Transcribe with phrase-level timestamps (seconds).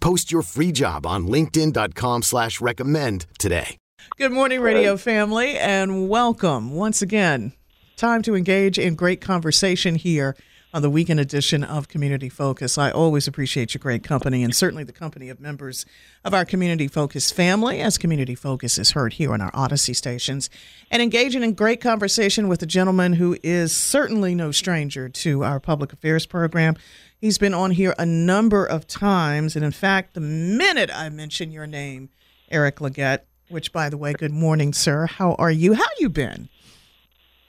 [0.00, 3.76] Post your free job on linkedin.com slash recommend today.
[4.16, 7.52] Good morning, radio family, and welcome once again.
[7.96, 10.36] Time to engage in great conversation here
[10.72, 12.78] on the weekend edition of Community Focus.
[12.78, 15.84] I always appreciate your great company and certainly the company of members
[16.24, 20.48] of our Community Focus family as Community Focus is heard here on our Audacy stations
[20.90, 25.58] and engaging in great conversation with a gentleman who is certainly no stranger to our
[25.58, 26.76] public affairs program.
[27.18, 29.56] He's been on here a number of times.
[29.56, 32.10] And in fact, the minute I mention your name,
[32.48, 35.06] Eric Leggett, which by the way, good morning, sir.
[35.06, 35.74] How are you?
[35.74, 36.48] How you been?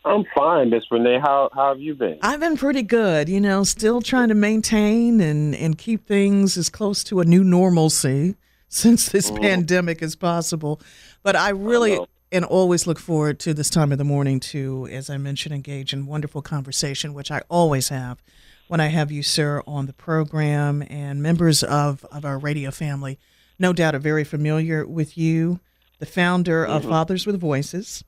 [0.04, 1.20] I'm fine, Miss Renee.
[1.20, 2.18] How how have you been?
[2.22, 6.70] I've been pretty good, you know, still trying to maintain and, and keep things as
[6.70, 8.36] close to a new normalcy
[8.68, 9.42] since this Mhm.
[9.42, 10.82] pandemic as possible.
[11.24, 12.08] But I really know.
[12.32, 15.94] and always look forward to this time of the morning to, as I mentioned, engage
[15.94, 18.24] in wonderful conversation, which I always have
[18.70, 23.20] when I have you, sir, on the program and members of, of our radio family.
[23.60, 25.60] No doubt are very familiar with you,
[26.00, 26.90] the founder of Mhm.
[26.90, 28.04] Fathers with Voices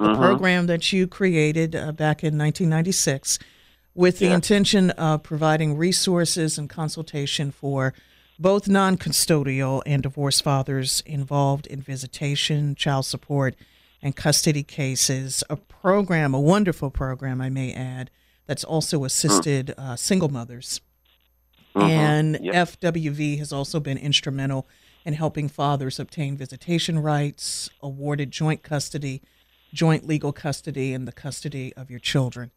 [0.00, 0.16] a Mhm.
[0.16, 3.38] program that you created uh, back in 1996
[3.94, 4.34] with the Yeah.
[4.34, 7.94] intention of providing resources and consultation for
[8.38, 13.54] both non custodial and divorced fathers involved in visitation, child support,
[14.02, 15.44] and custody cases.
[15.48, 18.10] A program, a wonderful program, I may add,
[18.46, 20.80] that's also assisted uh, single mothers.
[21.76, 21.88] Mhm.
[21.88, 22.54] And Yep.
[22.54, 24.66] FWV has also been instrumental
[25.04, 29.22] in helping fathers obtain visitation rights, awarded joint custody,
[29.74, 32.50] joint legal custody, and the custody of your children,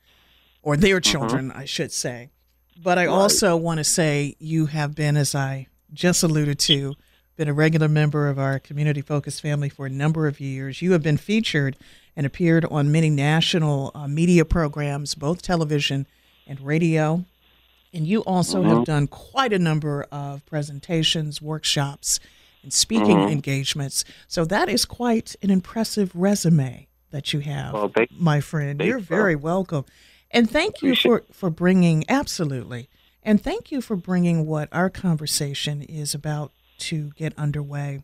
[0.61, 2.29] or their children, I should say.
[2.81, 3.11] But I Mm-hmm.
[3.13, 3.21] Right.
[3.21, 6.93] also want to say you have been, as I just alluded to,
[7.35, 10.81] been a regular member of our community focused family for a number of years.
[10.81, 11.75] You have been featured
[12.15, 16.07] and appeared on many national uh, media programs, both television
[16.47, 17.25] and radio.
[17.93, 22.19] And you also have done quite a number of presentations, workshops,
[22.63, 23.31] and speaking Mhm.
[23.31, 24.03] engagements.
[24.27, 28.79] So that is quite an impressive resume that you have, Well, thank- my friend.
[28.81, 29.03] You're you.
[29.03, 29.85] very welcome.
[30.31, 32.89] And thank you for, for bringing, absolutely.
[33.23, 38.03] And thank you for bringing what our conversation is about to get underway.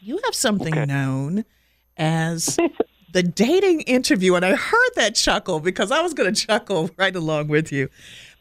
[0.00, 0.86] You have something Okay.
[0.86, 1.44] known
[1.96, 2.56] as
[3.12, 4.34] the dating interview.
[4.34, 7.88] And I heard that chuckle because I was going to chuckle right along with you.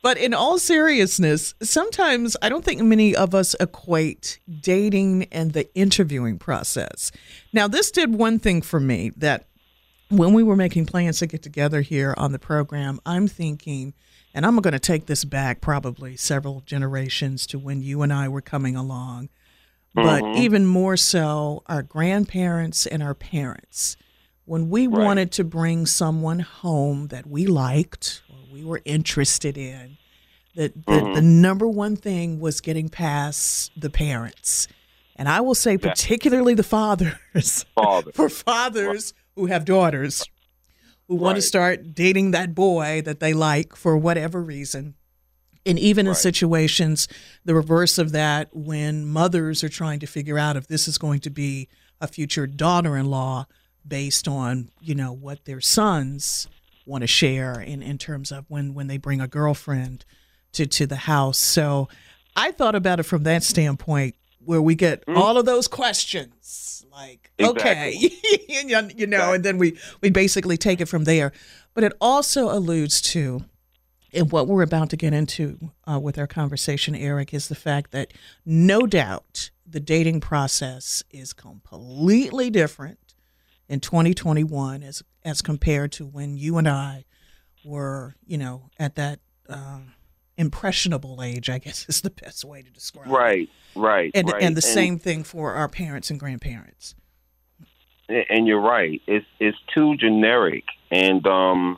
[0.02, 5.72] But in all seriousness, sometimes I don't think many of us equate dating and the
[5.76, 7.12] interviewing process.
[7.54, 9.46] Now, this did one thing for me that
[10.12, 13.94] when we were making plans to get together here on the program, I'm thinking,
[14.34, 18.28] and I'm going to take this back probably several generations to when you and I
[18.28, 19.30] were coming along,
[19.94, 20.42] but mm-hmm.
[20.42, 23.98] even more so, our grandparents and our parents.
[24.46, 25.06] When we Right.
[25.06, 29.98] wanted to bring someone home that we liked or we were interested in,
[30.56, 31.14] that the, mm-hmm.
[31.14, 34.68] the number one thing was getting past the parents.
[35.16, 38.12] And I will say, particularly the fathers Father.
[38.14, 40.26] for fathers who have daughters
[41.08, 44.96] who want to start dating that boy that they like for whatever reason.
[45.66, 47.08] And even in situations,
[47.44, 51.20] the reverse of that, when mothers are trying to figure out if this is going
[51.20, 51.68] to be
[52.00, 53.46] a future daughter in law
[53.86, 56.48] based on, you know, what their sons
[56.86, 60.06] want to share in, in terms of when, when they bring a girlfriend
[60.54, 61.38] to, to the house.
[61.38, 61.90] So
[62.36, 67.32] I thought about it from that standpoint where we get all of those questions like,
[67.40, 67.94] okay,
[68.50, 71.32] you know, know, and then we, we basically take it from there.
[71.74, 73.46] But it also alludes to,
[74.14, 77.92] and what we're about to get into uh, with our conversation, Eric, is the fact
[77.92, 78.14] that
[78.46, 83.16] no doubt the dating process is completely different
[83.70, 87.06] in 2021 as as compared to when you and I
[87.64, 89.82] were, you know, at that uh,
[90.38, 91.50] impressionable age.
[91.50, 93.12] I guess is the best way to describe it.
[93.12, 94.42] Right, right, And right.
[94.44, 96.96] and the same thing for our parents and grandparents.
[98.10, 99.02] and you're right.
[99.08, 101.78] It's it's too generic, and um,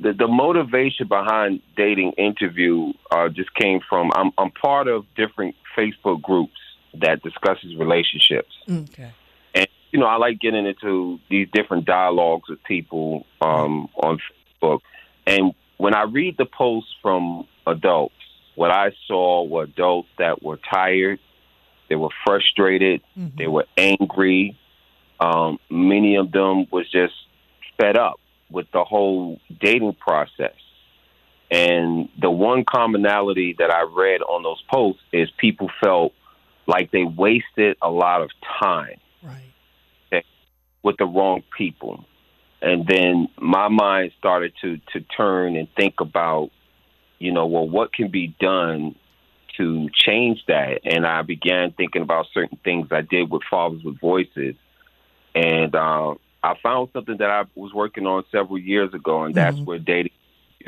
[0.00, 5.54] the the motivation behind dating interview uh, just came from I'm I'm part of different
[5.76, 6.52] Facebook groups
[7.00, 9.12] that discusses relationships, Okay.
[9.54, 14.18] and you know I like getting into these different dialogues with people um, on
[14.62, 14.80] Facebook,
[15.26, 18.14] and when I read the posts from adults,
[18.54, 21.18] what I saw were adults that were tired,
[21.88, 23.36] they were frustrated, Mm-hmm.
[23.38, 24.56] they were angry.
[25.20, 27.14] Um, many of them was just
[27.78, 30.54] fed up with the whole dating process.
[31.50, 36.12] And the one commonality that I read on those posts is people felt
[36.66, 38.30] like they wasted a lot of
[38.62, 40.24] time Right.
[40.82, 42.04] with the wrong people.
[42.64, 46.50] And then my mind started to to turn and think about,
[47.18, 48.94] you know, well, what can be done
[49.58, 50.80] to change that?
[50.84, 54.54] And I began thinking about certain things I did with Fathers with Voices,
[55.34, 59.58] and uh, I found something that I was working on several years ago, and that's
[59.58, 60.12] where dating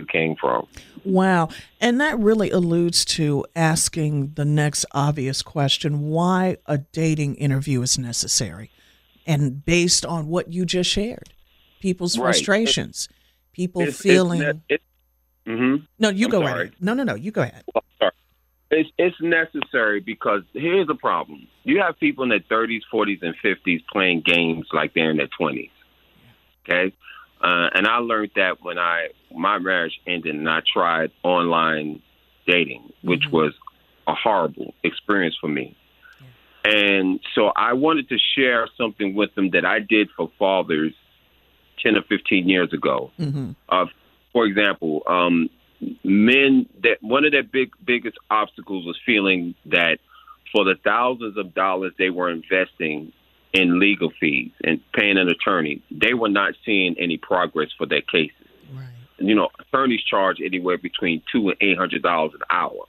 [0.04, 0.66] came from.
[1.06, 1.49] Wow.
[1.81, 7.99] And that really alludes to asking the next obvious question why a dating interview is
[7.99, 8.70] necessary.
[9.26, 11.31] And based on what you just shared,
[11.81, 12.25] people's Right.
[12.26, 13.08] frustrations,
[13.52, 14.40] people It's- it's feeling.
[14.40, 14.82] ne- it-
[15.46, 15.87] mhm.
[15.99, 16.52] no, you I'm go sorry.
[16.62, 16.75] ahead.
[16.81, 17.64] No, no, no, you go ahead.
[17.75, 18.12] Well, sorry.
[18.70, 23.34] It's it's necessary because here's the problem: you have people in their 30s, 40s, and
[23.38, 25.70] 50s playing games like they're in their 20s.
[26.69, 26.93] Okay,
[27.40, 32.02] uh, and I learned that when I my marriage ended and I tried online
[32.46, 33.52] dating, which was
[34.08, 35.76] a horrible experience for me.
[36.64, 36.73] Yeah.
[36.73, 40.93] And so I wanted to share something with them that I did for fathers
[41.82, 43.11] 10 or 15 years ago.
[43.17, 43.87] hmm Uh,
[44.32, 45.49] for example, um,
[46.05, 49.99] men that one of their big biggest obstacles was feeling that
[50.52, 53.12] for the thousands of dollars they were investing
[53.52, 58.02] in legal fees and paying an attorney, they were not seeing any progress for their
[58.02, 58.37] cases.
[58.75, 58.88] Right.
[59.19, 62.87] You know, attorneys charge anywhere between two and eight hundred dollars an hour.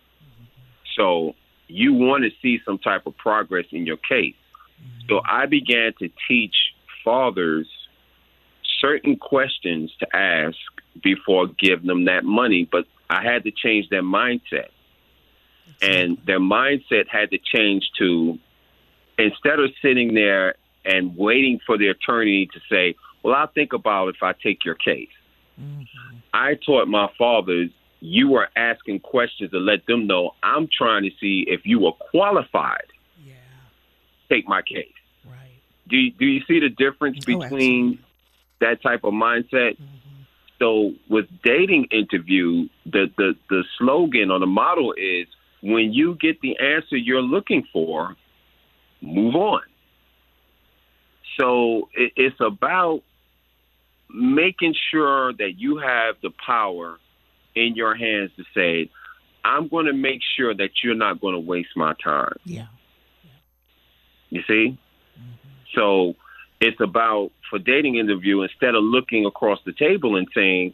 [0.96, 1.36] So
[1.68, 4.36] you want to see some type of progress in your case.
[5.10, 6.56] So I began to teach
[7.04, 7.68] fathers
[8.80, 10.58] certain questions to ask
[11.04, 14.70] before giving them that money, but I had to change their mindset.
[15.82, 18.40] And their mindset had to change to
[19.18, 24.10] instead of sitting there and waiting for the attorney to say, Well, I'll think about
[24.10, 25.10] if I take your case.
[25.60, 26.18] Mm-hmm.
[26.34, 27.70] I taught my fathers
[28.00, 31.94] you are asking questions to let them know I'm trying to see if you are
[31.94, 32.86] qualified
[33.26, 33.34] Yeah.
[33.34, 34.94] to take my case.
[35.26, 35.62] Right.
[35.88, 38.00] Do you, do you see the difference Oh, between
[38.60, 39.78] that type of mindset?
[40.60, 45.28] So with dating interview, the, the the slogan or the model is
[45.62, 48.16] when you get the answer you're looking for,
[49.02, 49.62] move on.
[51.40, 53.02] So it, it's about
[54.10, 56.98] making sure that you have the power
[57.56, 58.90] in your hands to say,
[59.44, 62.36] I'm going to make sure that you're not going to waste my time.
[62.44, 62.68] Yeah.
[64.30, 64.78] You see?
[65.18, 65.54] Mm-hmm.
[65.76, 66.16] So
[66.60, 70.74] it's about for dating interview instead of looking across the table and saying,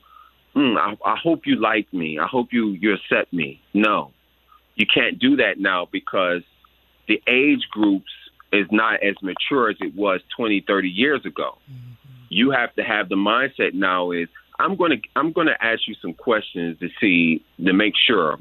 [0.54, 2.20] hmm, I, I hope you like me.
[2.20, 3.62] I hope you, you accept me.
[3.74, 4.12] No,
[4.76, 6.42] you can't do that now because
[7.08, 8.12] the age groups
[8.52, 11.58] is not as mature as it was 20, 30 years ago.
[12.30, 14.28] You have to have the mindset now is
[14.60, 18.38] I'm going to I'm going to ask you some questions to see to make sure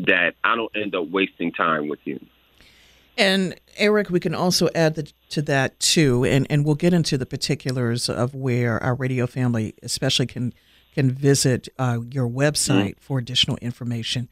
[0.00, 2.20] that I don't end up wasting time with you.
[3.16, 7.18] And Eric, we can also add the, to that too, and, and we'll get into
[7.18, 10.52] the particulars of where our radio family, especially, can
[10.94, 14.28] can visit uh, your website for additional information.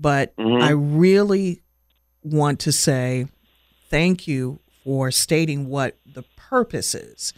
[0.00, 1.60] But I really
[2.22, 3.26] want to say
[3.90, 7.34] thank you for stating what the purpose is,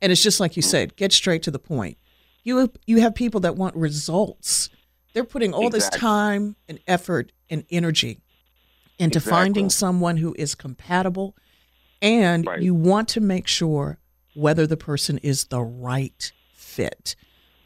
[0.00, 1.98] and it's just like you said, get straight to the point.
[2.44, 4.68] You have, you have people that want results.
[5.14, 8.20] They're putting all this time and effort and energy
[9.02, 9.30] into Exactly.
[9.30, 11.36] finding someone who is compatible
[12.00, 12.62] and Right.
[12.62, 13.98] you want to make sure
[14.34, 17.14] whether the person is the right fit.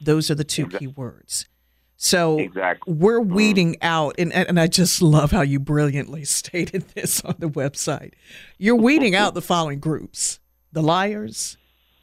[0.01, 1.47] Those are the two Exact- key words.
[1.97, 2.93] So Exactly.
[2.93, 3.35] we're mm-hmm.
[3.35, 8.13] weeding out, and, and I just love how you brilliantly stated this on the website.
[8.59, 10.39] You're weeding out the following groups
[10.73, 11.57] the liars,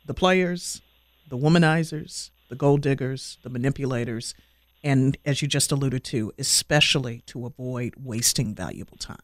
[0.06, 0.82] the players,
[1.30, 4.34] the womanizers, the gold diggers, the manipulators,
[4.84, 9.18] and as you just alluded to, especially to avoid wasting valuable time.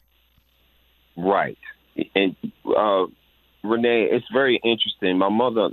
[1.18, 1.58] Right.
[2.16, 2.36] And
[2.66, 3.06] uh,
[3.64, 5.18] Renee, it's very interesting.
[5.18, 5.70] My mother,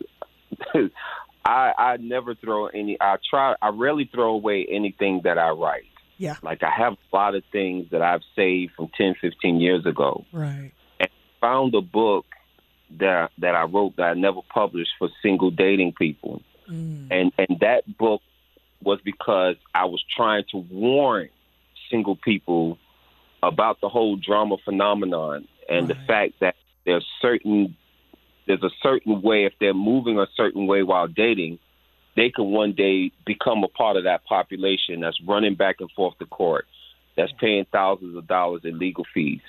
[1.45, 2.97] I I never throw any.
[3.01, 3.55] I try.
[3.63, 5.85] I rarely throw away anything that I write.
[6.19, 6.37] Yeah.
[6.43, 10.25] Like I have a lot of things that I've saved from 10, 15 years ago.
[10.33, 10.73] Right.
[10.99, 12.25] And found a book
[12.99, 17.83] that that I wrote that I never published for single dating people, and and that
[17.99, 18.23] book
[18.83, 21.29] was because I was trying to warn
[21.91, 22.79] single people
[23.43, 27.77] about the whole drama phenomenon and the fact that there's certain
[28.47, 31.59] there's a certain way if they're moving a certain way while dating,
[32.15, 36.17] they can one day become a part of that population that's running back and forth
[36.19, 36.67] to court,
[37.17, 39.41] that's paying thousands of dollars in legal fees.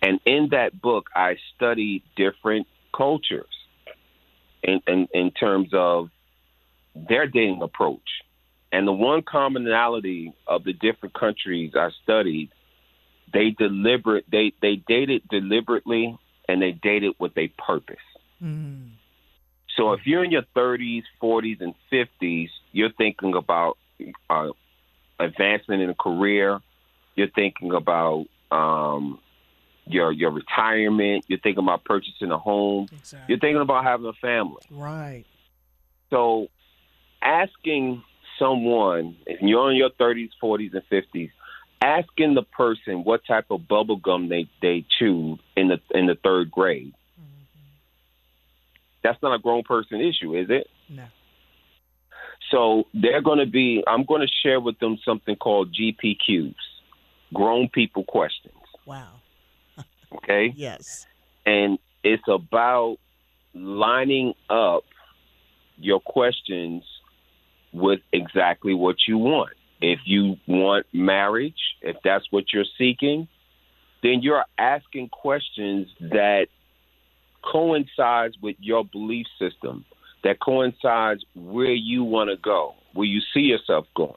[0.00, 2.66] And in that book, I studied different
[2.96, 3.46] cultures
[4.62, 6.10] in, in, in terms of
[6.94, 8.22] their dating approach.
[8.72, 12.50] And the one commonality of the different countries I studied,
[13.32, 17.96] they deliberate they, they dated deliberately and they dated with a purpose.
[18.42, 18.90] Mm.
[19.76, 23.78] So if you're in your 30s, 40s, and 50s, you're thinking about
[24.28, 24.48] uh,
[25.20, 26.60] advancement in a career.
[27.14, 29.20] You're thinking about um,
[29.86, 31.24] your your retirement.
[31.28, 32.88] You're thinking about purchasing a home.
[32.92, 33.24] Exactly.
[33.28, 34.62] You're thinking about having a family.
[34.70, 35.24] Right.
[36.10, 36.48] So
[37.22, 38.02] asking
[38.38, 41.30] someone, if you're in your 30s, 40s, and 50s,
[41.80, 46.16] asking the person what type of bubble gum they they chewed in the in the
[46.16, 46.92] third grade.
[47.20, 47.44] Mm-hmm.
[49.02, 50.68] That's not a grown person issue, is it?
[50.88, 51.04] No.
[52.50, 53.84] So they're going to be.
[53.86, 56.54] I'm going to share with them something called GPQs,
[57.34, 58.54] grown people questions.
[58.86, 59.08] Wow.
[60.10, 61.06] Okay, Yes.
[61.44, 62.96] and it's about
[63.52, 64.84] lining up
[65.76, 66.82] your questions
[67.78, 69.52] with exactly what you want.
[69.80, 73.28] If you want marriage, if that's what you're seeking,
[74.02, 76.48] then you're asking questions that
[77.42, 79.84] coincides with your belief system,
[80.24, 84.14] that coincides where you want to go, where you see yourself going.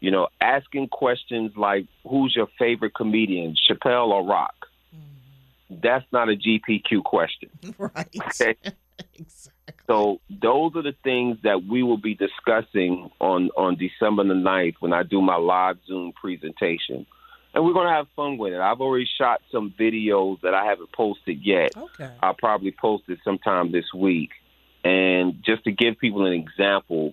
[0.00, 4.66] You know, asking questions like, who's your favorite comedian, Chappelle or Rock?
[4.94, 5.76] Mm-hmm.
[5.80, 7.50] That's not a GPQ question.
[7.78, 8.08] Right.
[8.16, 8.56] Okay.
[9.14, 9.51] exactly.
[9.86, 14.74] So those are the things that we will be discussing on, on December the 9th
[14.80, 17.06] when I do my live Zoom presentation.
[17.54, 18.60] And we're going to have fun with it.
[18.60, 21.76] I've already shot some videos that I haven't posted yet.
[21.76, 22.10] Okay.
[22.22, 24.30] I'll probably post it sometime this week.
[24.84, 27.12] And just to give people an example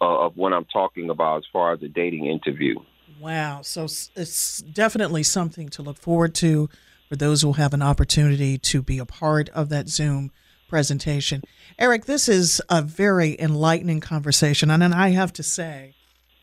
[0.00, 2.76] uh, of what I'm talking about as far as a dating interview.
[3.20, 3.62] Wow.
[3.62, 6.68] So it's definitely something to look forward to
[7.08, 10.32] for those who have an opportunity to be a part of that Zoom
[10.68, 11.42] presentation.
[11.78, 14.70] Eric, this is a very enlightening conversation.
[14.70, 15.94] And then I have to say,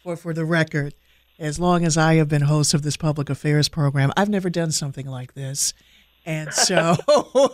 [0.04, 0.94] for, for the record,
[1.40, 4.72] as long as I have been host of this public affairs program, I've never done
[4.72, 5.74] something like this.
[6.26, 6.96] And so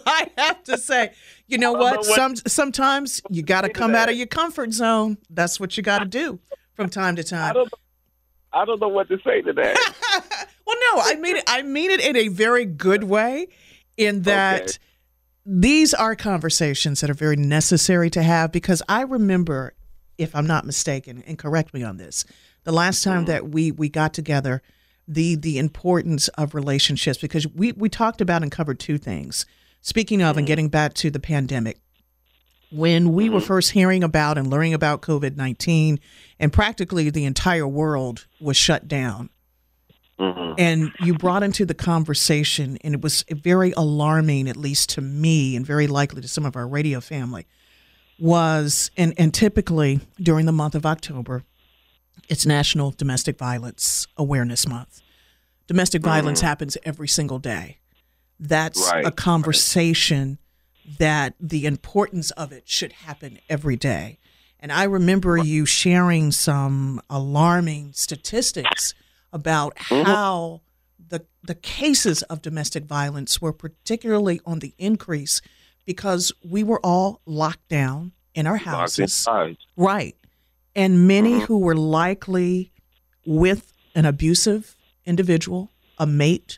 [0.06, 1.14] I have to say,
[1.48, 1.92] you know what?
[1.94, 5.18] know what- Some sometimes you got to come out of your comfort zone.
[5.30, 6.40] That's what you got to do
[6.76, 7.50] from time to time.
[7.50, 7.74] I don't,
[8.54, 10.46] I don't know what to say to that.
[10.70, 11.44] Well, no, I mean it.
[11.48, 13.48] I mean it in a very good way,
[13.98, 14.72] in that Okay.
[15.46, 18.52] These are conversations that are very necessary to have.
[18.52, 19.74] Because I remember,
[20.18, 22.26] if I'm not mistaken, and correct me on this,
[22.64, 24.62] the last time that we we got together,
[25.08, 27.18] the the importance of relationships.
[27.18, 29.46] Because we we talked about and covered two things.
[29.82, 30.48] Speaking of, and mm-hmm.
[30.48, 31.80] getting back to the pandemic,
[32.72, 33.48] when we were mm-hmm.
[33.48, 36.00] first hearing about and learning about COVID 19,
[36.40, 39.30] and practically the entire world was shut down.
[40.20, 40.54] Mm-hmm.
[40.58, 45.56] And you brought into the conversation, and it was very alarming, at least to me,
[45.56, 47.46] and very likely to some of our radio family,
[48.20, 51.44] was, and, and typically during the month of October,
[52.28, 55.02] it's National Domestic Violence Awareness Month.
[55.68, 56.48] Domestic violence mm-hmm.
[56.48, 57.78] happens every single day.
[58.40, 59.06] That's Right.
[59.06, 60.38] a conversation
[60.98, 64.18] that the importance of it should happen every day.
[64.60, 68.94] And I remember you sharing some alarming statistics
[69.32, 70.04] about mm-hmm.
[70.04, 70.62] how
[71.10, 75.42] the the cases of domestic violence were particularly on the increase
[75.86, 79.26] because we were all locked down in our houses.
[79.76, 80.16] Right.
[80.76, 81.46] And many mm-hmm.
[81.46, 82.72] who were likely
[83.26, 86.58] with an abusive individual, a mate,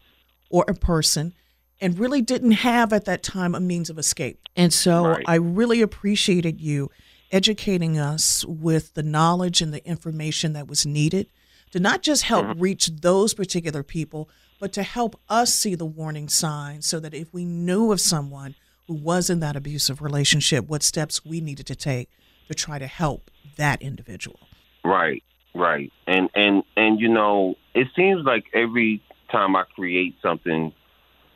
[0.50, 1.34] or a person,
[1.80, 4.38] and really didn't have at that time a means of escape.
[4.56, 5.24] And so Right.
[5.26, 6.92] I really appreciated you
[7.32, 11.28] educating us with the knowledge and the information that was needed
[11.72, 16.30] to not just help reach those particular people, but to help us see the warning
[16.30, 18.56] signs so that if we knew of someone
[18.88, 22.10] who was in that abusive relationship, what steps we needed to take
[22.48, 24.40] to try to help that individual.
[24.84, 25.24] Right,
[25.56, 25.92] right.
[26.08, 29.02] And and and you know, it seems like every
[29.32, 30.74] time I create something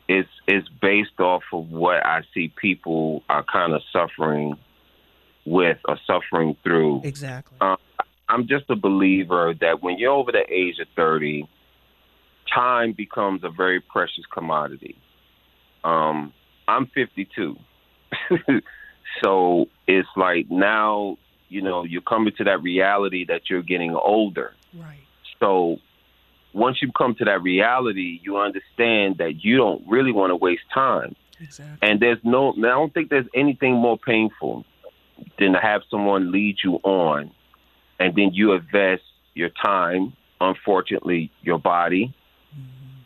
[0.08, 4.54] it's it's based off of what I see people are kind of suffering
[5.44, 7.02] with or suffering through.
[7.04, 7.58] Exactly.
[7.60, 7.76] Um,
[8.28, 11.48] I'm just a believer that when you're over the age of 30,
[12.52, 14.96] time becomes a very precious commodity.
[15.84, 16.32] Um,
[16.66, 17.56] I'm 52.
[19.22, 21.16] so it's like now,
[21.48, 24.52] you know, you're coming to that reality that you're getting older.
[24.74, 24.98] Right.
[25.38, 25.76] So
[26.52, 30.62] once you come to that reality, you understand that you don't really want to waste
[30.72, 31.14] time.
[31.40, 31.88] Exactly.
[31.88, 34.64] And there's no, I don't think there's anything more painful
[35.38, 37.30] than to have someone lead you on,
[37.98, 39.02] and then you invest
[39.34, 42.14] your time, unfortunately, your body,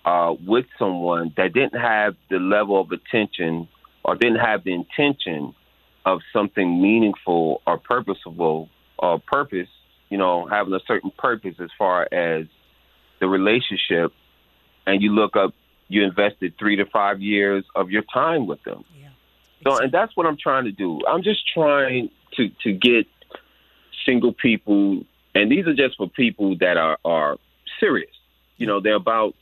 [0.04, 3.68] uh, with someone that didn't have the level of attention
[4.04, 5.54] or didn't have the intention
[6.06, 8.68] of something meaningful or purposeful
[8.99, 9.68] or purpose,
[10.09, 12.47] you know, having a certain purpose as far as
[13.20, 14.12] the relationship,
[14.87, 15.54] and you look up,
[15.88, 18.85] you invested three to five years of your time with them.
[18.99, 19.09] Yeah.
[19.64, 21.00] So, and that's what I'm trying to do.
[21.06, 23.06] I'm just trying to to get
[24.07, 25.04] single people,
[25.35, 27.38] and these are just for people that are are
[27.78, 28.11] serious.
[28.57, 29.35] You know, they're about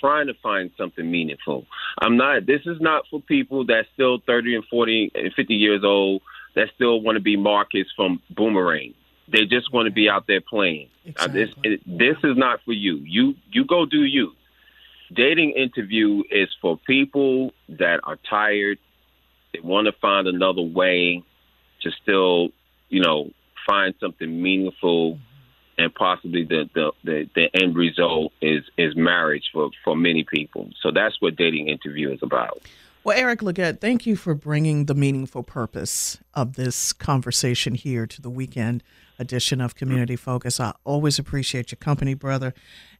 [0.00, 1.66] trying to find something meaningful.
[2.00, 2.46] I'm not.
[2.46, 6.22] This is not for people that's still 30 and 40 and 50 years old
[6.54, 8.94] that still want to be Marcus from Boomerang.
[9.28, 10.88] They just want to be out there playing.
[11.16, 12.96] Uh, this it, this is not for you.
[12.96, 14.32] You you go do you.
[15.12, 18.78] Dating interview is for people that are tired.
[19.52, 21.22] They want to find another way
[21.82, 22.48] to still,
[22.88, 23.30] you know,
[23.66, 25.18] find something meaningful,
[25.78, 30.70] and possibly the the, the, the end result is is marriage for for many people.
[30.82, 32.62] So that's what dating interview is about.
[33.04, 38.20] Well, Eric Leggett, thank you for bringing the meaningful purpose of this conversation here to
[38.20, 38.82] the weekend
[39.16, 40.58] edition of Community Focus.
[40.58, 42.52] I always appreciate your company, brother,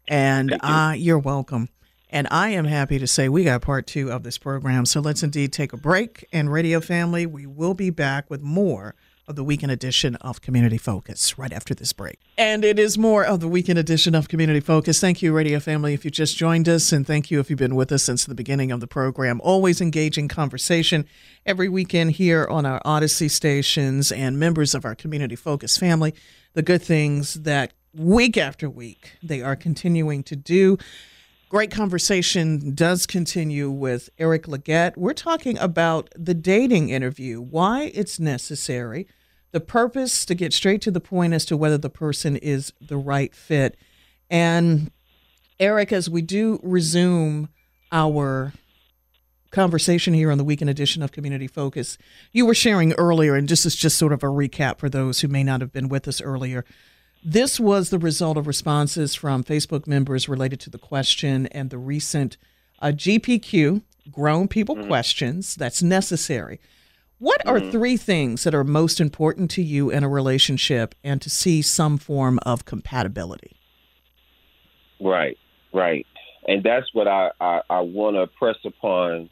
[0.07, 0.59] and you.
[0.61, 1.71] uh, you're welcome.
[2.09, 4.87] And I am happy to say we got part two of this program.
[4.87, 6.25] So let's indeed take a break.
[6.33, 8.95] And Radio Family, we will be back with more
[9.29, 12.21] of the weekend edition of Community Focus right after this break.
[12.39, 15.01] And it is more of the weekend edition of Community Focus.
[15.01, 17.75] Thank you, Radio Family, if you just joined us, and thank you if you've been
[17.75, 19.41] with us since the beginning of the program.
[19.43, 21.07] Always engaging conversation
[21.45, 26.15] every weekend here on our Audacy stations and members of our Community Focus family.
[26.55, 30.79] The good things that week after week they are continuing to do.
[31.49, 34.99] Great conversation does continue with Eric Leggett.
[34.99, 39.07] We're talking about the dating interview, why it's necessary,
[39.57, 42.99] the purpose to get straight to the point as to whether the person is the
[42.99, 43.75] right fit.
[44.29, 44.91] And
[45.59, 47.49] Eric, as we do resume
[47.91, 48.53] our
[49.53, 51.97] conversation here on the weekend edition of Community Focus,
[52.35, 55.29] you were sharing earlier, and this is just sort of a recap for those who
[55.29, 56.67] may not have been with us earlier.
[57.25, 61.79] This was the result of responses from Facebook members related to the question and the
[61.79, 62.37] recent
[62.83, 66.61] uh, GPQ, grown people questions, that's necessary.
[67.19, 71.31] What are three things that are most important to you in a relationship and to
[71.31, 73.57] see some form of compatibility?
[75.01, 75.39] Right,
[75.73, 76.07] right,
[76.47, 79.31] and that's what I I, I want to press upon.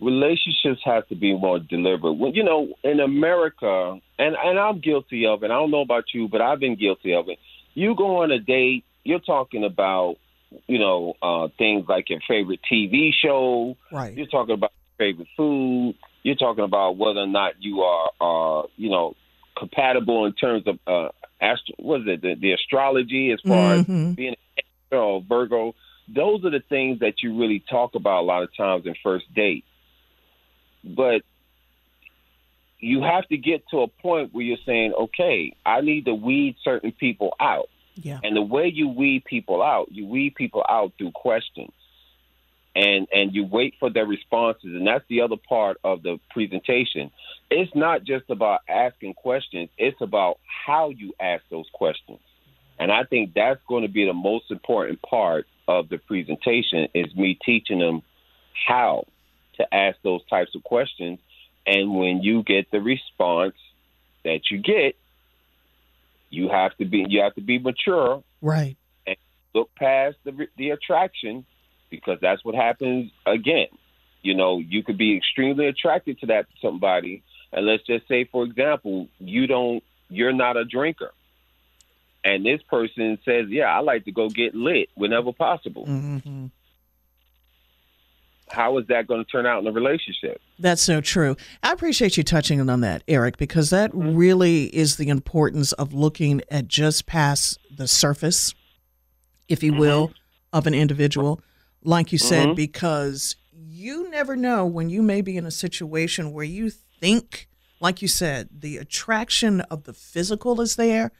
[0.00, 2.14] Relationships have to be more deliberate.
[2.14, 5.50] When you know, in America, and and I'm guilty of it.
[5.50, 7.38] I don't know about you, but I've been guilty of it.
[7.74, 10.16] You go on a date, you're talking about,
[10.66, 13.76] you know, uh, things like your favorite TV show.
[13.90, 14.16] Right.
[14.16, 15.94] You're talking about your favorite food.
[16.22, 19.16] You're talking about whether or not you are, uh, you know,
[19.56, 21.08] compatible in terms of uh,
[21.40, 24.10] astro- what is it, the, the astrology as far Mhm.
[24.10, 24.34] as being
[24.92, 25.74] a or Virgo.
[26.08, 29.32] Those are the things that you really talk about a lot of times in first
[29.34, 29.64] date.
[30.84, 31.22] But
[32.78, 36.56] you have to get to a point where you're saying, okay, I need to weed
[36.62, 37.68] certain people out.
[37.94, 38.18] Yeah.
[38.22, 41.72] And the way you weed people out, you weed people out through questions.
[42.74, 47.10] And and you wait for their responses and that's the other part of the presentation.
[47.50, 52.20] It's not just about asking questions, it's about how you ask those questions.
[52.78, 57.14] And I think that's going to be the most important part of the presentation is
[57.14, 58.02] me teaching them
[58.66, 59.04] how
[59.56, 61.18] to ask those types of questions
[61.66, 63.54] and when you get the response
[64.24, 64.96] that you get,
[66.30, 68.76] you have to be you have to be mature Right.
[69.06, 69.16] And
[69.54, 71.44] look past the the attraction
[71.92, 73.68] because that's what happens again.
[74.22, 78.42] You know, you could be extremely attracted to that somebody, and let's just say, for
[78.44, 81.12] example, you don't, you're not a drinker,
[82.24, 86.46] and this person says, "Yeah, I like to go get lit whenever possible." hmm
[88.48, 90.40] How is that going to turn out in a relationship?
[90.58, 91.36] That's so true.
[91.62, 96.42] I appreciate you touching on that, Eric, because that really is the importance of looking
[96.50, 98.54] at just past the surface,
[99.48, 100.12] if you will,
[100.52, 101.40] of an individual.
[101.84, 102.54] Like you said, mm-hmm.
[102.54, 107.48] because you never know when you may be in a situation where you think,
[107.80, 111.10] like you said, the attraction of the physical is there,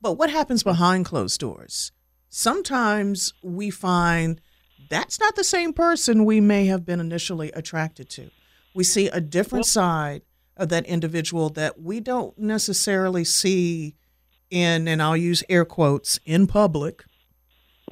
[0.00, 1.92] but what happens behind closed doors?
[2.28, 4.40] Sometimes we find
[4.90, 8.30] that's not the same person we may have been initially attracted to.
[8.74, 10.22] We see a different side
[10.56, 13.94] of that individual that we don't necessarily see
[14.50, 17.04] in, and I'll use air quotes, in public.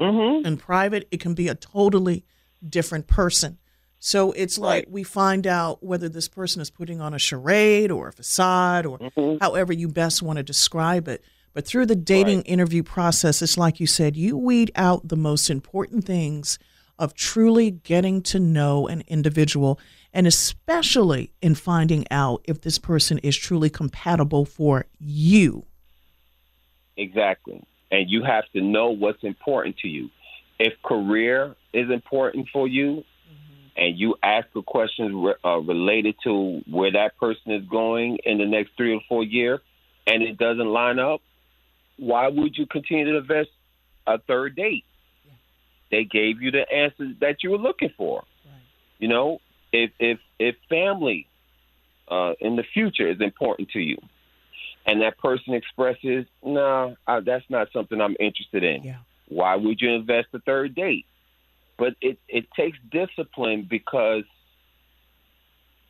[0.00, 0.46] Mm-hmm.
[0.46, 2.24] In private, it can be a totally
[2.66, 3.58] different person.
[3.98, 4.90] So it's like Right.
[4.90, 8.98] we find out whether this person is putting on a charade or a facade or
[8.98, 9.36] Mm-hmm.
[9.40, 11.22] however you best want to describe it.
[11.52, 12.48] But through the dating Right.
[12.48, 16.58] interview process, it's like you said, you weed out the most important things
[16.98, 19.78] of truly getting to know an individual
[20.12, 25.64] and especially in finding out if this person is truly compatible for you.
[26.96, 27.62] Exactly.
[27.90, 30.11] And you have to know what's important to you.
[30.59, 33.05] If career is important for you,
[33.76, 38.38] and you ask the questions re- uh, related to where that person is going in
[38.38, 39.61] the next three or four years,
[40.07, 41.20] and it doesn't line up,
[41.96, 43.48] why would you continue to invest
[44.07, 44.85] a third date?
[45.90, 48.24] They gave you the answers that you were looking for.
[48.98, 49.38] You know,
[49.72, 51.26] if if if family
[52.09, 53.96] uh, in the future is important to you,
[54.86, 58.98] and that person expresses, "No, nah, that's not something I'm interested in," Yeah.
[59.28, 61.06] why would you invest a third date?
[61.76, 64.24] But it, it takes discipline because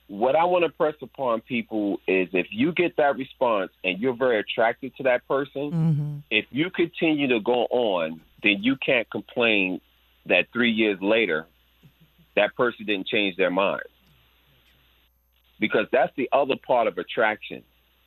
[0.07, 4.15] what I want to press upon people is if you get that response and you're
[4.15, 6.17] very attracted to that person, Mm-hmm.
[6.31, 9.81] if you continue to go on, then you can't complain
[10.27, 11.47] that three years later
[12.37, 13.83] that person didn't change their mind.
[15.59, 17.63] Because that's the other part of attraction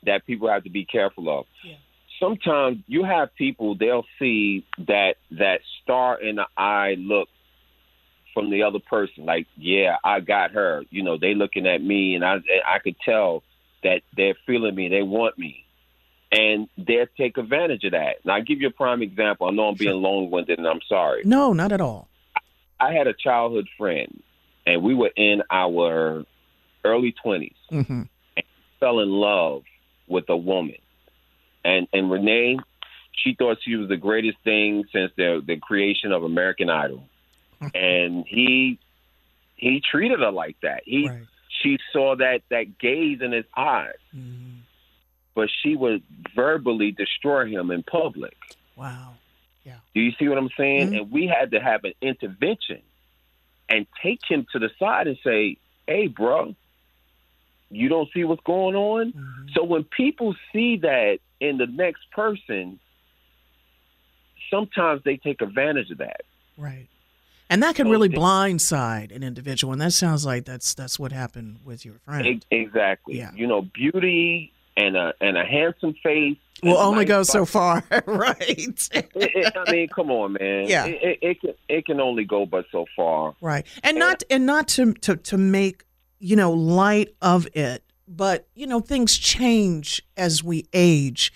[0.06, 1.46] that people have to be careful of.
[1.64, 1.76] Yeah.
[2.20, 7.28] Sometimes you have people they'll see that that star in the eye look
[8.32, 10.82] from the other person, like, yeah, I got her.
[10.90, 13.42] You know, they looking at me, and I I could tell
[13.82, 15.64] that they're feeling me, they want me,
[16.32, 18.16] and they'll take advantage of that.
[18.22, 19.46] And I'll give you a prime example.
[19.46, 21.22] I know I'm being long-winded, and I'm sorry.
[21.24, 22.08] No, not at all.
[22.80, 24.22] I had a childhood friend,
[24.66, 26.24] and we were in our
[26.84, 27.54] early 20s.
[27.70, 28.02] Mm-hmm.
[28.80, 29.62] Fell in love
[30.06, 30.76] with a woman,
[31.64, 32.58] and and Renee,
[33.12, 37.04] she thought she was the greatest thing since the the creation of American Idol,
[37.74, 38.78] and he
[39.56, 40.82] he treated her like that.
[40.84, 41.22] He Right.
[41.62, 44.60] she saw that that gaze in his eyes, Mhm.
[45.34, 46.02] but she would
[46.34, 48.36] verbally destroy him in public.
[48.76, 49.14] Wow.
[49.64, 49.78] Yeah.
[49.94, 50.90] Do you see what I'm saying?
[50.90, 50.96] Mhm.
[50.98, 52.82] And we had to have an intervention
[53.68, 56.54] and take him to the side and say, "Hey, bro,
[57.74, 59.50] you don't see what's going on." Mhm.
[59.54, 62.78] So when people see that in the next person,
[64.50, 66.22] sometimes they take advantage of that.
[66.56, 66.88] Right.
[67.50, 70.98] And that can So really it- blindside an individual, and that sounds like that's that's
[70.98, 72.44] what happened with your friend.
[72.50, 73.18] Exactly.
[73.18, 73.32] Yeah.
[73.34, 78.38] You know, beauty and a and a handsome face will only go so far, right?
[78.48, 80.66] It- it- I mean, come on, man.
[80.68, 80.86] Yeah.
[80.86, 83.34] It, it, can it can only go but so far.
[83.40, 83.66] right.
[83.82, 85.84] And not and not to to to make
[86.18, 91.32] you know light of it, but you know things change as we age,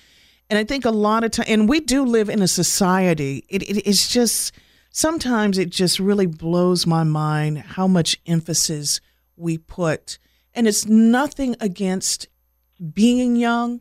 [0.50, 3.44] and I think a lot of time, and we do live in a society.
[3.48, 4.52] It, it it's just
[4.90, 9.00] sometimes it just really blows my mind how much emphasis
[9.36, 10.18] we put,
[10.54, 12.28] and it's nothing against
[12.94, 13.80] being young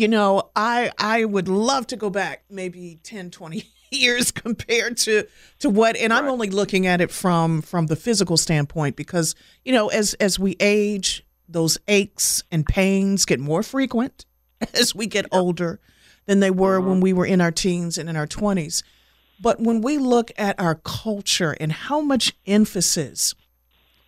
[0.00, 5.26] you know i i would love to go back maybe 10 20 years compared to
[5.58, 6.32] to what and i'm Right.
[6.32, 9.34] only looking at it from from the physical standpoint because
[9.64, 14.24] you know as as we age those aches and pains get more frequent
[14.74, 15.80] as we get older
[16.26, 16.88] than they were mm-hmm.
[16.88, 18.82] when we were in our teens and in our 20s
[19.42, 23.34] but when we look at our culture and how much emphasis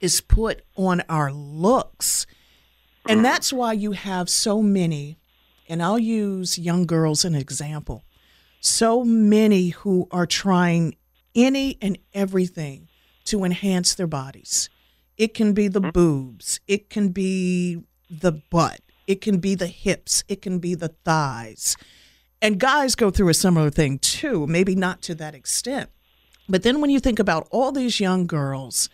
[0.01, 2.27] is put on our looks
[3.09, 3.25] and mm-hmm.
[3.25, 5.19] that's why you have so many,
[5.69, 8.05] and I'll use young girls an example,
[8.61, 10.97] so many who are trying
[11.35, 12.89] any and everything
[13.25, 14.69] to enhance their bodies.
[15.17, 20.25] It can be the boobs, it can be the butt, it can be the hips,
[20.29, 21.77] it can be the thighs.
[22.41, 25.91] And guys go through a similar thing too, maybe not to that extent.
[26.49, 28.89] But then when you think about all these young girls,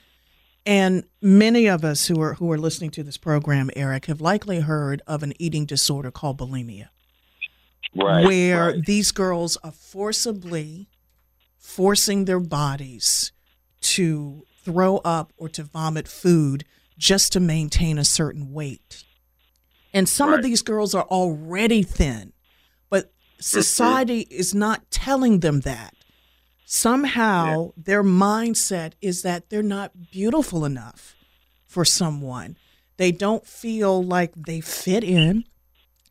[0.68, 4.61] and many of us who are who are listening to this program, Eric, have likely
[4.61, 6.90] heard of an eating disorder called bulimia,
[7.96, 8.26] Right.
[8.26, 8.85] where right.
[8.85, 10.90] these girls are forcibly
[11.57, 13.33] forcing their bodies
[13.81, 16.66] to throw up or to vomit food
[16.98, 19.04] just to maintain a certain weight.
[19.94, 22.35] And some of these girls are already thin,
[22.90, 23.40] but mm-hmm.
[23.40, 25.94] society is not telling them that.
[26.70, 31.16] Somehow their mindset is that they're not beautiful enough
[31.64, 32.59] for someone.
[32.98, 35.44] They don't feel like they fit in.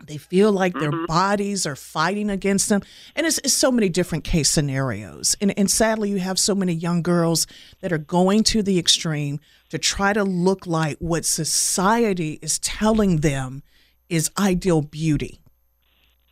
[0.08, 2.82] They feel like their bodies are fighting against them.
[3.16, 5.36] And it's, it's so many different case scenarios.
[5.40, 7.46] And, and sadly, you have so many young girls
[7.82, 9.40] that are going to the extreme,
[9.70, 13.62] to try to look like what society is telling them
[14.10, 15.40] is ideal beauty.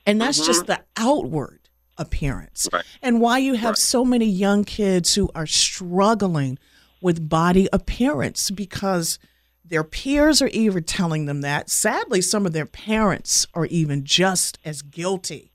[0.04, 0.48] And that's mm-hmm.
[0.48, 1.65] just the outward
[1.98, 2.68] appearance.
[2.72, 2.86] Right.
[3.02, 3.78] And why you have right.
[3.78, 6.58] so many young kids who are struggling
[7.02, 9.20] with body appearance because
[9.64, 11.70] their peers are even telling them that.
[11.70, 15.52] Sadly, some of their parents are even just as guilty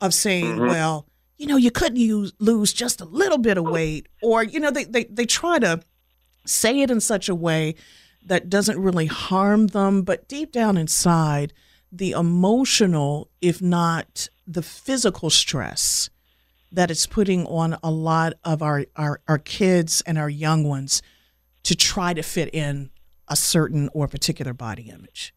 [0.00, 0.68] of saying, mm-hmm.
[0.68, 4.08] well, you know, you couldn't use, lose just a little bit of weight.
[4.22, 5.80] Or, you know, they, they, they try to
[6.46, 7.74] say it in such a way
[8.26, 10.02] that doesn't really harm them.
[10.02, 11.52] But deep down inside,
[11.94, 16.10] the emotional, if not the physical stress
[16.72, 21.02] that it's putting on a lot of our, our, our kids and our young ones
[21.62, 22.90] to try to fit in
[23.28, 25.32] a certain or particular body image.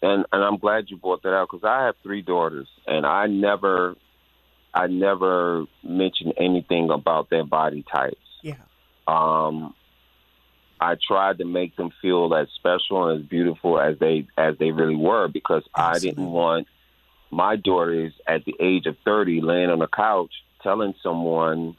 [0.00, 3.26] And and I'm glad you brought that out because I have three daughters, and I
[3.26, 3.94] never,
[4.72, 8.16] I never mentioned anything about their body types.
[8.42, 8.54] Yeah.
[9.06, 9.74] Um,
[10.80, 14.70] I tried to make them feel as special and as beautiful as they as they
[14.70, 16.10] really were because Absolutely.
[16.10, 16.66] I didn't want
[17.30, 21.76] my daughters at the age of 30 laying on a couch telling someone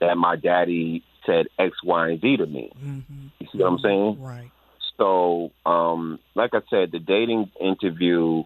[0.00, 2.72] that my daddy said X, Y, and Z to me.
[2.76, 3.26] Mm-hmm.
[3.38, 4.22] You see what I'm saying?
[4.22, 4.50] Right.
[4.98, 8.40] So, um, like I said, the dating interview,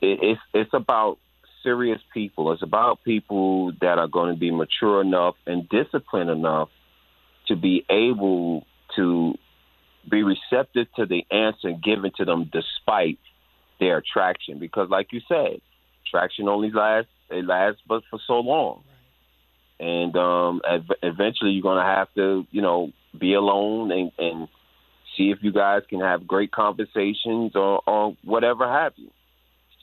[0.00, 1.18] it, it's it's about
[1.62, 2.52] serious people.
[2.52, 6.68] It's about people that are going to be mature enough and disciplined enough
[7.48, 9.34] to be able to
[10.10, 13.18] be receptive to the answer given to them despite
[13.80, 14.58] their attraction.
[14.58, 15.60] Because, like you said,
[16.06, 18.82] attraction only lasts it lasts but for so long,
[19.80, 19.86] right.
[19.86, 20.60] and um,
[21.02, 24.48] eventually you're going to have to, you know, be alone and, and
[25.16, 29.10] see if you guys can have great conversations or, or whatever have you.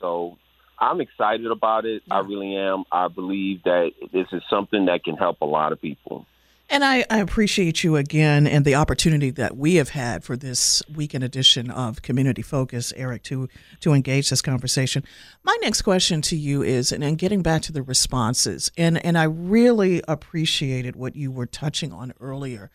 [0.00, 0.36] So
[0.78, 2.02] I'm excited about it.
[2.06, 2.16] Yeah.
[2.16, 2.84] I really am.
[2.92, 6.26] I believe that this is something that can help a lot of people.
[6.72, 10.82] And I, I, appreciate you again and the opportunity that we have had for this
[10.90, 15.04] weekend edition of Community Focus, Eric, to to engage this conversation.
[15.42, 19.18] My next question to you is, and, and getting back to the responses, and, and
[19.18, 22.70] I really appreciated what you were touching on earlier.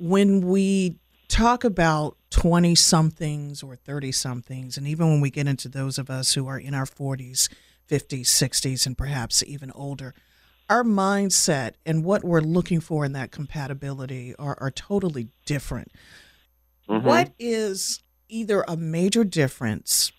[0.00, 0.96] When we
[1.28, 6.10] talk about 20 somethings or 30 somethings, and even when we get into those of
[6.10, 7.48] us who are in our 40s,
[7.88, 10.12] 50s, 60s, and perhaps even older–
[10.68, 15.90] our mindset and what we're looking for in that compatibility are, are totally different.
[16.88, 17.06] Mm-hmm.
[17.06, 20.12] What is either a major difference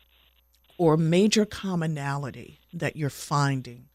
[0.78, 3.86] or major commonality that you're finding?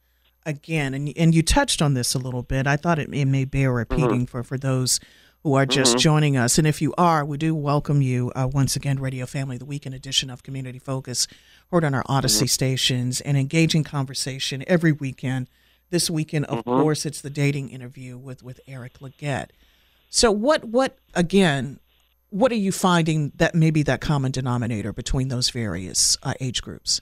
[0.47, 2.67] Again, and and you touched on this a little bit.
[2.67, 4.25] I thought it, it may bear repeating mm-hmm.
[4.25, 5.01] for, for those
[5.43, 6.01] who are just mm-hmm.
[6.01, 6.59] joining us.
[6.59, 9.95] And if you are, we do welcome you uh, once again, Radio Family, the weekend
[9.95, 11.27] edition of Community Focus,
[11.71, 12.47] heard on our Audacy mm-hmm.
[12.47, 15.49] stations, and engaging conversation every weekend
[15.91, 16.83] this weekend, of mm-hmm.
[16.83, 19.53] course, it's the dating interview with with Eric Leggett.
[20.09, 21.81] So, what what again?
[22.31, 27.01] What are you finding that maybe that common denominator between those various uh, age groups?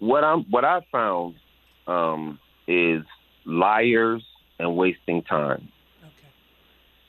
[0.00, 1.36] What I'm what I found
[1.86, 3.02] um, is
[3.44, 4.24] liars
[4.58, 5.68] and wasting time.
[6.02, 6.32] Okay.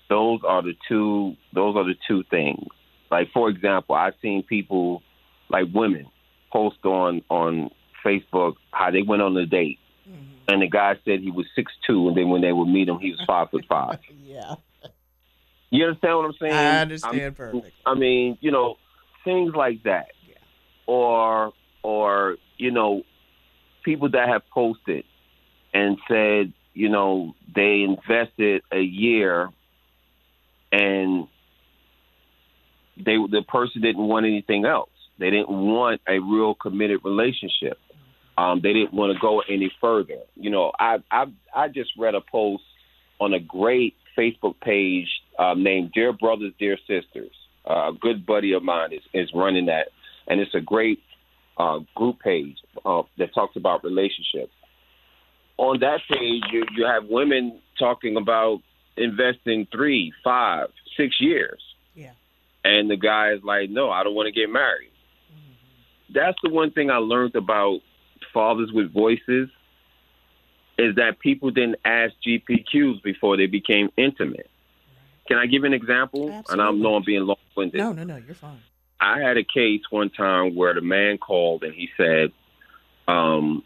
[0.10, 1.36] Those are the two.
[1.54, 2.68] Those are the two things.
[3.10, 5.02] Like for example, I've seen people
[5.50, 6.08] like women
[6.52, 7.70] post on on
[8.06, 10.24] Facebook how they went on a date, mm-hmm.
[10.48, 13.00] and the guy said he was six two, and then when they would meet him,
[13.00, 14.00] he was five foot five.
[14.24, 14.56] yeah.
[15.72, 16.54] You understand what I'm saying?
[16.54, 17.74] I understand I'm, perfectly.
[17.86, 18.76] I mean, you know,
[19.24, 20.36] things like that, yeah.
[20.86, 23.04] or or you know,
[23.84, 25.04] people that have posted
[25.74, 29.50] and said, you know, they invested a year
[30.72, 31.28] and
[32.98, 34.90] they the person didn't want anything else.
[35.18, 37.80] They didn't want a real committed relationship.
[38.38, 40.20] Um, they didn't want to go any further.
[40.36, 42.64] You know, I I I just read a post
[43.20, 45.08] on a great Facebook page
[45.40, 47.32] uh, named Dear Brothers, Dear Sisters.
[47.68, 49.88] Uh, a good buddy of mine is is running that,
[50.28, 51.00] and it's a great
[51.58, 54.52] uh, group page uh, that talks about relationships.
[55.58, 58.62] On that page, you you have women talking about
[58.98, 60.68] investing three, five,
[60.98, 61.62] six years.
[61.96, 62.12] Yeah.
[62.64, 64.92] And the guy is like, "No, I don't want to get married."
[65.32, 66.14] Mm-hmm.
[66.14, 67.80] That's the one thing I learned about
[68.36, 69.50] fathers with voices
[70.78, 74.50] is that people didn't ask GPQs before they became intimate.
[75.28, 76.30] Can I give an example?
[76.30, 76.54] Absolutely.
[76.54, 77.80] And I am know I'm being long winded.
[77.80, 78.60] No, no, no, you're fine.
[79.00, 82.32] I had a case one time where the man called and he said,
[83.08, 83.64] um,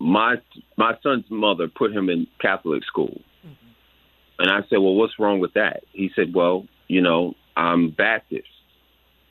[0.00, 0.36] my
[0.76, 3.20] my son's mother put him in Catholic school.
[3.46, 4.40] Mm-hmm.
[4.40, 5.84] And I said, Well, what's wrong with that?
[5.92, 8.48] He said, Well, you know, I'm Baptist.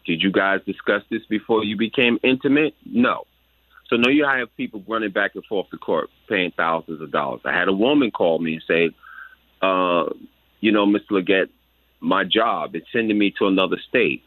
[0.06, 2.76] Did you guys discuss this before you became intimate?
[2.86, 3.26] No.
[3.94, 7.42] So now you have people running back and forth to court, paying thousands of dollars.
[7.46, 8.90] I had a woman call me and say,
[9.62, 10.06] uh,
[10.62, 11.12] you know, Mr.
[11.12, 11.52] Leggett,
[12.00, 14.24] my job is sending me to another state.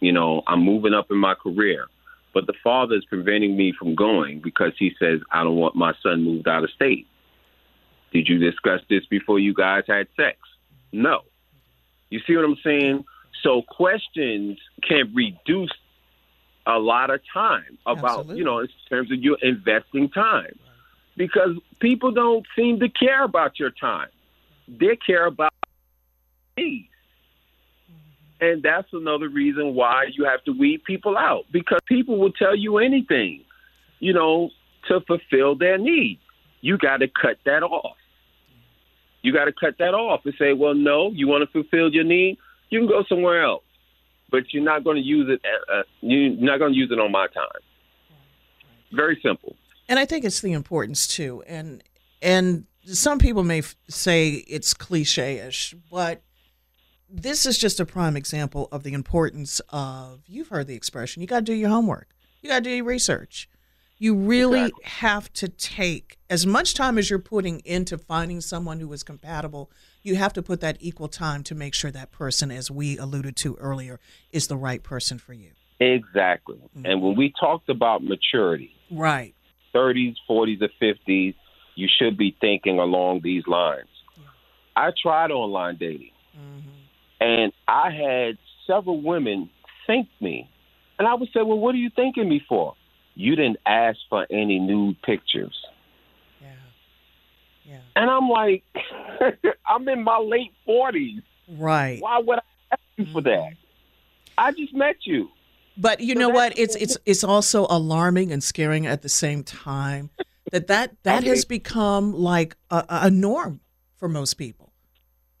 [0.00, 1.86] You know, I'm moving up in my career.
[2.34, 5.92] But the father is preventing me from going because he says, I don't want my
[6.02, 7.06] son moved out of state.
[8.12, 10.38] Did you discuss this before you guys had sex?
[10.90, 11.20] No.
[12.10, 13.04] You see what I'm saying?
[13.44, 15.70] So questions can reduce
[16.68, 18.38] a lot of time about, Absolutely.
[18.38, 20.56] you know, in terms of you investing time.
[21.16, 24.08] Because people don't seem to care about your time.
[24.68, 25.52] They care about
[26.56, 26.88] needs.
[28.40, 32.54] And that's another reason why you have to weed people out because people will tell
[32.54, 33.42] you anything,
[33.98, 34.50] you know,
[34.86, 36.20] to fulfill their needs.
[36.60, 37.96] You got to cut that off.
[39.22, 42.04] You got to cut that off and say, well, no, you want to fulfill your
[42.04, 42.38] need,
[42.70, 43.64] you can go somewhere else,
[44.30, 45.40] but you're not going to use it.
[45.72, 47.46] Uh, you're not going to use it on my time.
[48.92, 49.56] Very simple.
[49.88, 51.42] And I think it's the importance too.
[51.46, 51.82] And
[52.20, 56.22] and some people may f- say it's cliche-ish, but
[57.08, 61.28] this is just a prime example of the importance of you've heard the expression, you
[61.28, 62.08] got to do your homework.
[62.42, 63.48] You got to do your research.
[63.98, 64.84] You really Exactly.
[64.84, 69.70] have to take as much time as you're putting into finding someone who is compatible.
[70.02, 73.36] You have to put that equal time to make sure that person, as we alluded
[73.36, 74.00] to earlier,
[74.32, 75.50] is the right person for you.
[75.80, 76.58] Exactly.
[76.84, 79.34] And when we talked about maturity, Right.
[79.74, 81.34] 30s, 40s, or 50s,
[81.74, 83.88] you should be thinking along these lines.
[84.74, 86.68] I tried online dating, mm-hmm.
[87.20, 89.50] and I had several women
[89.86, 90.48] thank me.
[90.98, 92.74] And I would say, Well, what are you thanking me for?
[93.14, 95.56] You didn't ask for any nude pictures.
[97.68, 97.80] Yeah.
[97.96, 98.64] And I'm like,
[99.66, 101.22] I'm in my late 40s.
[101.50, 102.00] Right.
[102.00, 103.30] Why would I ask you for that?
[103.30, 103.54] Mm-hmm.
[104.38, 105.28] I just met you.
[105.76, 106.58] But you So know what?
[106.58, 110.10] It's it's it's also alarming and scaring at the same time
[110.50, 113.60] that that that has become like a, a norm
[113.96, 114.72] for most people.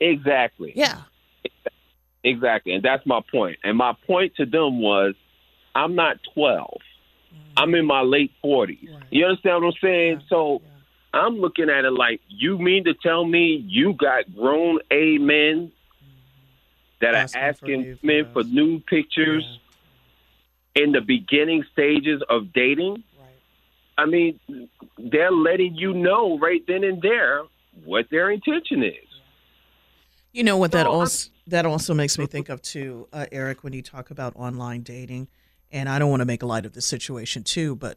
[0.00, 0.72] Exactly.
[0.76, 1.02] Yeah.
[2.24, 2.72] Exactly.
[2.72, 3.58] And that's my point.
[3.64, 5.14] And my point to them was
[5.74, 6.68] I'm not 12.
[7.34, 7.38] Mm.
[7.56, 8.68] I'm in my late 40s.
[8.92, 9.02] Right.
[9.10, 10.20] You understand what I'm saying?
[10.20, 10.68] Yeah, So yeah.
[11.12, 15.72] I'm looking at it like, you mean to tell me you got grown A men
[17.00, 19.58] that Asking are asking nude men for nude pictures
[20.74, 23.02] in the beginning stages of dating?
[23.18, 23.26] Right.
[23.96, 24.38] I mean,
[24.98, 27.42] they're letting you know right then and there
[27.84, 28.94] what their intention is.
[30.32, 33.24] You know what that So, I'm- also that also makes me think of too, uh,
[33.32, 35.28] Eric, when you talk about online dating,
[35.72, 37.96] and I don't want to make light of the situation too, but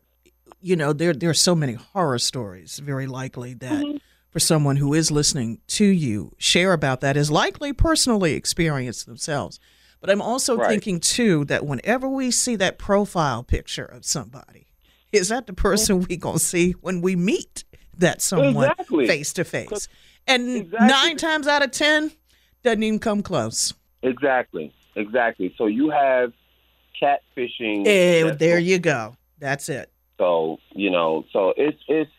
[0.62, 2.80] you know there there are so many horror stories.
[2.80, 3.84] Very likely that
[4.30, 9.60] for someone who is listening to you share about that is likely personally experienced themselves.
[10.00, 10.70] But I'm also Right.
[10.70, 14.68] thinking too that whenever we see that profile picture of somebody,
[15.12, 17.64] is that the person we gonna see when we meet
[17.98, 18.72] that someone
[19.06, 19.88] face to face?
[20.28, 20.88] And Exactly.
[20.88, 22.12] nine times out of ten,
[22.64, 23.74] doesn't even come close.
[24.04, 24.74] Exactly.
[24.96, 25.54] Exactly.
[25.58, 26.34] So you have
[27.02, 27.86] catfishing.
[27.88, 29.16] Eh, that's there you go.
[29.40, 29.92] That's it.
[30.22, 32.12] So you know, so it's it's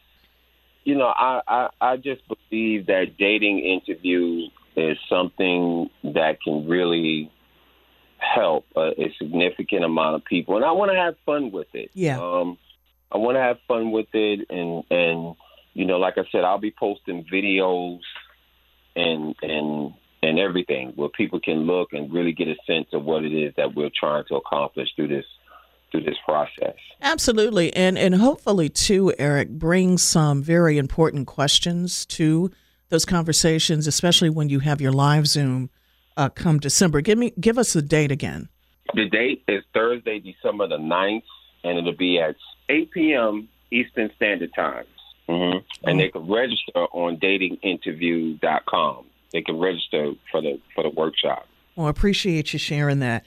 [0.82, 7.30] you know, I I, I just believe that dating interview is something that can really
[8.18, 11.90] help a, a significant amount of people, and I want to have fun with it.
[11.94, 12.18] Yeah.
[12.20, 12.58] Um,
[13.12, 15.36] I want to have fun with it, and and
[15.72, 18.00] you know, like I said, I'll be posting videos
[18.96, 23.24] and and and everything where people can look and really get a sense of what
[23.24, 25.26] it is that we're trying to accomplish through this
[25.92, 26.74] through this process.
[27.00, 27.72] Absolutely.
[27.76, 32.50] And and hopefully too, Eric, bring some very important questions to
[32.88, 35.70] those conversations, especially when you have your live Zoom
[36.16, 37.00] uh, come December.
[37.00, 38.48] Give me give us the date again.
[38.94, 41.22] The date is Thursday, December the 9th,
[41.64, 42.34] and it'll be at
[42.68, 43.48] 8 p.m.
[43.70, 44.84] Eastern Standard Time.
[45.28, 49.04] hmm And they can register on datinginterview.com.
[49.32, 51.46] They can register for the for the workshop.
[51.76, 53.24] Well, I appreciate you sharing that.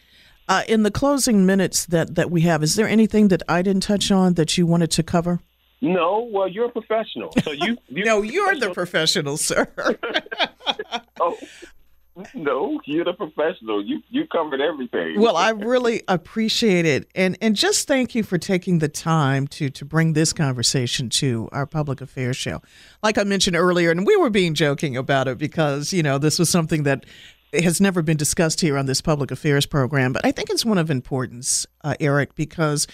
[0.48, 3.84] Uh, in the closing minutes that, that we have, is there anything that I didn't
[3.84, 5.40] touch on that you wanted to cover?
[5.82, 7.78] No, well, you're a professional, so you.
[7.88, 9.68] you No, you're the professional, sir.
[11.22, 11.38] Oh,
[12.34, 13.84] no, you're the professional.
[13.84, 15.20] You you covered everything.
[15.20, 19.70] Well, I really appreciate it, and and just thank you for taking the time to
[19.70, 22.62] to bring this conversation to our public affairs show.
[23.04, 26.40] Like I mentioned earlier, and we were being joking about it because you know this
[26.40, 27.06] was something that
[27.64, 30.78] has never been discussed here on this public affairs program, but I think it's one
[30.78, 32.88] of importance, uh, Eric, because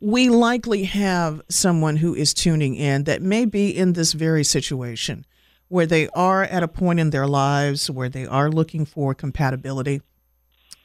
[0.00, 5.24] we likely have someone who is tuning in that may be in this very situation
[5.68, 10.02] where they are at a point in their lives where they are looking for compatibility.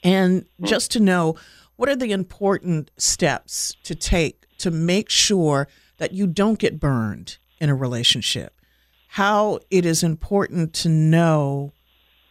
[0.04, 1.36] And just to know
[1.76, 5.68] what are the important steps to take to make sure
[5.98, 8.62] that you don't get burned in a relationship?
[9.10, 11.74] How it is important to know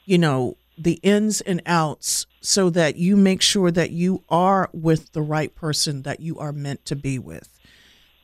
[0.07, 5.12] you know, the ins and outs so that you make sure that you are with
[5.12, 7.59] the right person that you are meant to be with.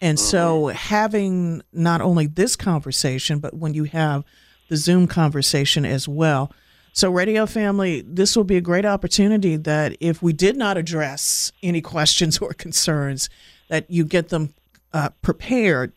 [0.00, 4.24] And so having not only this conversation, but when you have
[4.68, 6.52] the Zoom conversation as well.
[6.94, 11.52] So, radio family, this will be a great opportunity that if we did not address
[11.62, 13.30] any questions or concerns,
[13.68, 14.54] that you get them
[14.92, 15.92] uh, prepared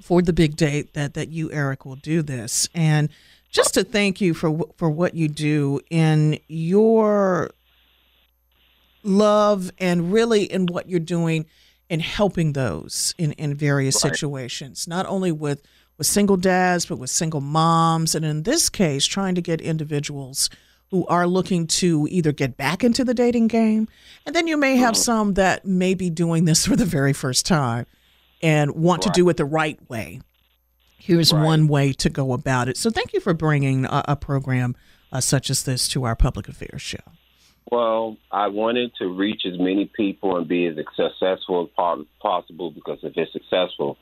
[0.00, 2.68] for the big date that that you, Eric, will do this.
[2.74, 3.08] And
[3.54, 7.50] just to thank you for for what you do in your
[9.04, 11.46] love and really in what you're doing
[11.88, 14.12] in helping those in, in various Right.
[14.12, 15.62] situations, not only with,
[15.98, 18.14] with single dads, but with single moms.
[18.14, 20.50] And in this case, trying to get individuals
[20.90, 23.88] who are looking to either get back into the dating game.
[24.26, 25.02] And then you may have mm-hmm.
[25.02, 27.86] some that may be doing this for the very first time
[28.42, 30.20] and want to do it the right way.
[31.04, 31.44] Here's Right.
[31.44, 32.78] one way to go about it.
[32.78, 34.74] So thank you for bringing a, a program
[35.12, 37.04] uh, such as this to our public affairs show.
[37.70, 43.00] Well, I wanted to reach as many people and be as successful as possible because
[43.02, 43.98] if it's successful,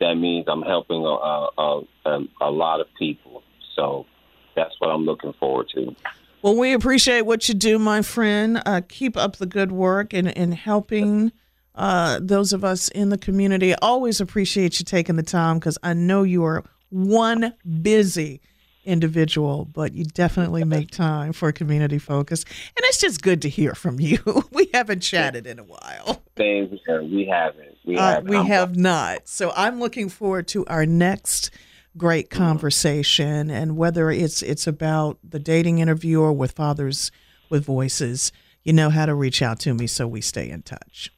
[0.00, 3.42] that means I'm helping a, a, a, a lot of people.
[3.74, 4.06] So
[4.54, 5.94] that's what I'm looking forward to.
[6.40, 8.62] Well, we appreciate what you do, my friend.
[8.64, 11.32] Uh, keep up the good work and in, helping
[11.76, 13.74] uh, those of us in the community.
[13.76, 17.52] Always appreciate you taking the time because I know you are one
[17.82, 18.40] busy
[18.84, 22.44] individual, but you definitely make time for community focus.
[22.76, 24.18] And it's just good to hear from you.
[24.52, 26.22] we haven't chatted in a while.
[26.38, 27.76] We haven't.
[27.84, 28.30] We, Uh, haven't.
[28.30, 29.28] we have not.
[29.28, 31.50] So I'm looking forward to our next
[31.96, 37.10] great conversation, and whether it's it's about the dating interview or with fathers
[37.48, 38.32] with voices,
[38.64, 41.10] you know how to reach out to me, so we stay in touch.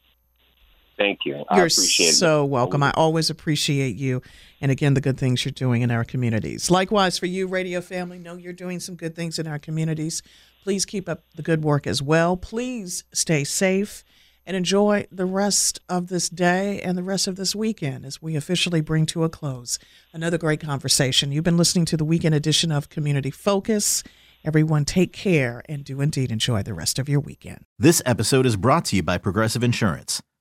[0.98, 1.44] Thank you.
[1.48, 2.48] I You're appreciate so it.
[2.48, 2.82] welcome.
[2.82, 4.20] I always appreciate you,
[4.60, 6.70] and again, the good things you're doing in our communities.
[6.70, 8.18] Likewise for you, radio family.
[8.18, 10.22] Know you're doing some good things in our communities.
[10.64, 12.36] Please keep up the good work as well.
[12.36, 14.04] Please stay safe
[14.44, 18.34] and enjoy the rest of this day and the rest of this weekend as we
[18.34, 19.78] officially bring to a close
[20.12, 21.30] another great conversation.
[21.30, 24.02] You've been listening to the weekend edition of Community Focus.
[24.44, 27.64] Everyone, take care and do indeed enjoy the rest of your weekend.
[27.78, 30.22] This episode is brought to you by Progressive Insurance.